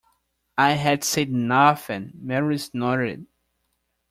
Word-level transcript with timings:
I 0.57 0.71
had 0.71 1.03
said 1.03 1.29
nothing— 1.31 2.13
merely 2.23 2.57
snorted. 2.57 3.27